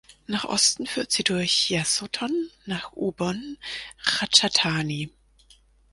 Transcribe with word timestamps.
Nach 0.25 0.45
Osten 0.45 0.87
führt 0.87 1.11
sie 1.11 1.23
durch 1.23 1.69
Yasothon 1.69 2.49
nach 2.65 2.91
Ubon 2.93 3.59
Ratchathani. 4.19 5.11